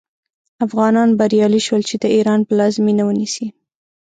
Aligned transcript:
افغانان 0.65 1.09
بریالي 1.19 1.61
شول 1.67 1.81
چې 1.89 1.95
د 1.99 2.05
ایران 2.15 2.39
پلازمینه 2.49 3.03
ونیسي. 3.05 3.47